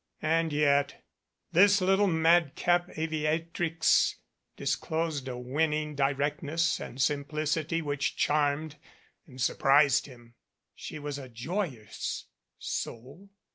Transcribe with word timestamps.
And 0.23 0.51
yet 0.51 1.03
this 1.51 1.79
little 1.79 2.07
madcap 2.07 2.89
aviatrix 2.97 4.15
disclosed 4.57 5.27
a 5.27 5.37
win 5.37 5.69
ning 5.69 5.93
directness 5.93 6.79
and 6.79 6.99
simplicity 6.99 7.83
which 7.83 8.17
charmed 8.17 8.77
and 9.27 9.39
sur 9.39 9.53
prised 9.53 10.07
him. 10.07 10.33
She 10.73 10.97
was 10.97 11.19
a 11.19 11.29
joyous 11.29 12.25
soul. 12.57 13.29